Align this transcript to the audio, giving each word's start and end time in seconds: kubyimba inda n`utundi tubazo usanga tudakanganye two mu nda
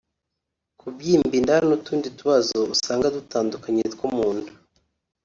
kubyimba 0.79 1.33
inda 1.39 1.55
n`utundi 1.67 2.07
tubazo 2.17 2.59
usanga 2.73 3.13
tudakanganye 3.15 3.83
two 3.97 4.07
mu 4.15 4.27
nda 4.37 4.51